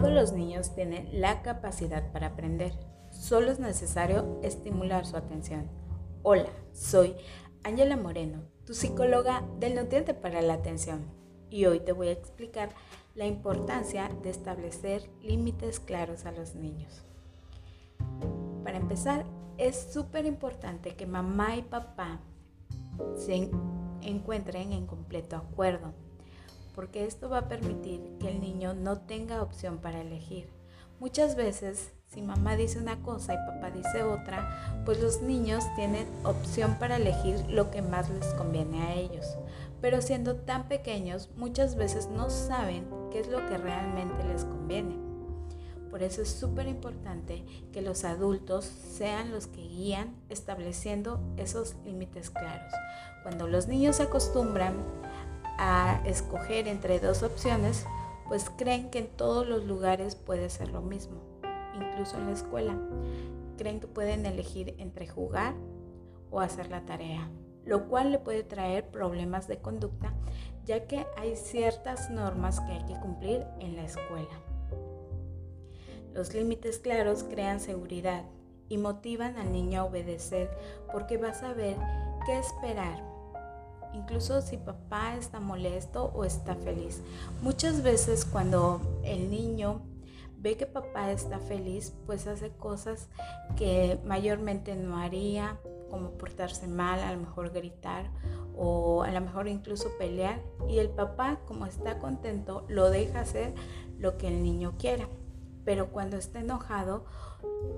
[0.00, 2.72] Todos los niños tienen la capacidad para aprender.
[3.10, 5.68] Solo es necesario estimular su atención.
[6.22, 7.16] Hola, soy
[7.64, 11.04] Ángela Moreno, tu psicóloga del nutriente para la atención.
[11.50, 12.70] Y hoy te voy a explicar
[13.14, 17.02] la importancia de establecer límites claros a los niños.
[18.64, 19.26] Para empezar,
[19.58, 22.20] es súper importante que mamá y papá
[23.16, 23.50] se
[24.00, 25.92] encuentren en completo acuerdo
[26.80, 30.48] porque esto va a permitir que el niño no tenga opción para elegir.
[30.98, 36.08] Muchas veces, si mamá dice una cosa y papá dice otra, pues los niños tienen
[36.24, 39.26] opción para elegir lo que más les conviene a ellos.
[39.82, 44.96] Pero siendo tan pequeños, muchas veces no saben qué es lo que realmente les conviene.
[45.90, 52.30] Por eso es súper importante que los adultos sean los que guían estableciendo esos límites
[52.30, 52.72] claros.
[53.22, 54.76] Cuando los niños se acostumbran
[55.62, 57.84] a escoger entre dos opciones,
[58.26, 61.20] pues creen que en todos los lugares puede ser lo mismo,
[61.74, 62.78] incluso en la escuela.
[63.58, 65.52] Creen que pueden elegir entre jugar
[66.30, 67.28] o hacer la tarea,
[67.66, 70.14] lo cual le puede traer problemas de conducta,
[70.64, 74.40] ya que hay ciertas normas que hay que cumplir en la escuela.
[76.14, 78.24] Los límites claros crean seguridad
[78.70, 80.50] y motivan al niño a obedecer
[80.90, 81.76] porque va a saber
[82.24, 83.09] qué esperar
[83.94, 87.02] incluso si papá está molesto o está feliz.
[87.42, 89.82] Muchas veces cuando el niño
[90.38, 93.08] ve que papá está feliz, pues hace cosas
[93.56, 95.58] que mayormente no haría,
[95.90, 98.10] como portarse mal, a lo mejor gritar
[98.56, 100.40] o a lo mejor incluso pelear.
[100.68, 103.54] Y el papá, como está contento, lo deja hacer
[103.98, 105.08] lo que el niño quiera.
[105.64, 107.04] Pero cuando está enojado,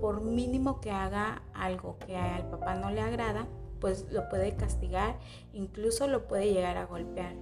[0.00, 3.46] por mínimo que haga algo que al papá no le agrada,
[3.82, 5.18] pues lo puede castigar,
[5.52, 7.34] incluso lo puede llegar a golpear.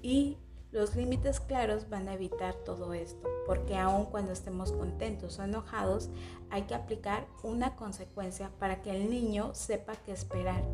[0.00, 0.38] Y
[0.72, 6.08] los límites claros van a evitar todo esto, porque aun cuando estemos contentos o enojados,
[6.48, 10.64] hay que aplicar una consecuencia para que el niño sepa qué esperar.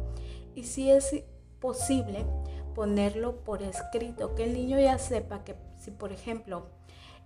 [0.54, 1.24] Y si es
[1.58, 2.24] posible,
[2.76, 6.68] ponerlo por escrito, que el niño ya sepa que si por ejemplo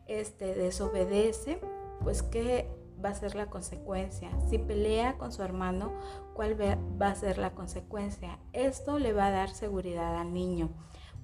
[0.07, 1.61] este desobedece,
[2.03, 2.67] pues que
[3.05, 4.31] va a ser la consecuencia.
[4.49, 5.93] Si pelea con su hermano,
[6.35, 8.39] ¿cuál va a ser la consecuencia?
[8.53, 10.71] Esto le va a dar seguridad al niño,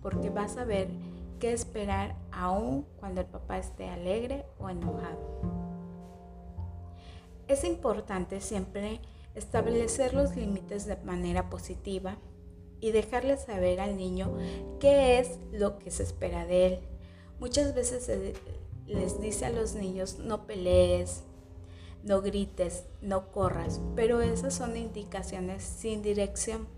[0.03, 0.89] porque va a saber
[1.39, 5.65] qué esperar aún cuando el papá esté alegre o enojado.
[7.49, 9.01] Es importante siempre
[9.35, 12.17] establecer los límites de manera positiva
[12.81, 14.37] y dejarle saber al niño
[14.79, 16.79] qué es lo que se espera de él.
[17.41, 18.35] Muchas veces se
[18.87, 21.25] les dice a los niños no pelees,
[22.05, 26.69] no grites, no corras, pero esas son indicaciones sin dirección,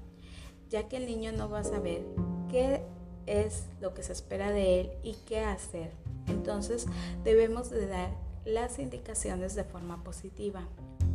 [0.71, 2.07] ya que el niño no va a saber
[2.49, 2.83] qué
[3.27, 5.91] es lo que se espera de él y qué hacer.
[6.29, 6.87] Entonces
[7.25, 8.11] debemos de dar
[8.45, 10.63] las indicaciones de forma positiva.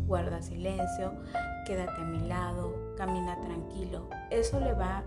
[0.08, 1.14] Guarda silencio,
[1.66, 4.10] quédate a mi lado, camina tranquilo.
[4.30, 5.04] Eso le va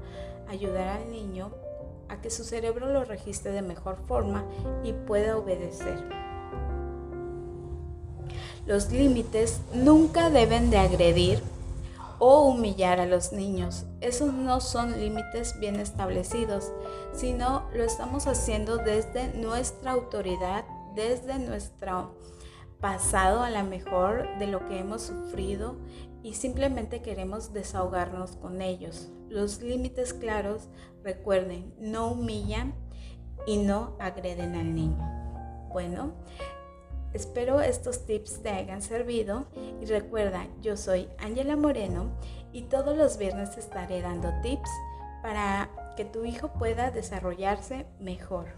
[0.49, 1.53] a ayudar al niño
[2.09, 4.45] a que su cerebro lo registre de mejor forma
[4.83, 6.24] y pueda obedecer.
[8.67, 11.43] Los límites nunca deben de agredir
[12.19, 13.85] o humillar a los niños.
[14.01, 16.73] Esos no son límites bien establecidos,
[17.13, 20.65] sino lo estamos haciendo desde nuestra autoridad,
[20.95, 22.15] desde nuestro
[22.81, 25.77] pasado a lo mejor de lo que hemos sufrido
[26.23, 29.11] y simplemente queremos desahogarnos con ellos.
[29.29, 30.69] Los límites claros,
[31.03, 32.75] recuerden, no humillan
[33.47, 35.25] y no agreden al niño.
[35.71, 36.13] Bueno,
[37.15, 39.47] Espero estos tips te hayan servido
[39.81, 42.11] y recuerda, yo soy Ángela Moreno
[42.53, 44.71] y todos los viernes estaré dando tips
[45.23, 48.49] para que tu hijo pueda desarrollarse mejor.